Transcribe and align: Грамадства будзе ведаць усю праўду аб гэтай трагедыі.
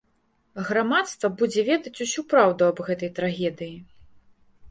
Грамадства 0.67 1.29
будзе 1.41 1.61
ведаць 1.67 2.01
усю 2.07 2.21
праўду 2.33 2.61
аб 2.71 2.77
гэтай 2.87 3.09
трагедыі. 3.19 3.77